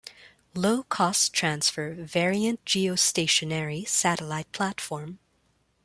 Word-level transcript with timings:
Low 0.55 0.81
cost 0.81 1.31
transfer 1.31 1.93
variant 1.93 2.65
geostationary 2.65 3.87
satellite 3.87 4.51
platform. 4.51 5.19